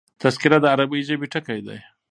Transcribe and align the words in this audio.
تذکره 0.21 0.57
د 0.63 0.65
عربي 0.73 0.99
ژبي 1.07 1.27
ټکی 1.33 1.59
دﺉ. 1.65 1.79